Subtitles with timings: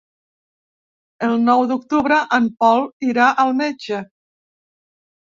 [1.27, 4.05] El nou d'octubre en Pol irà al metge.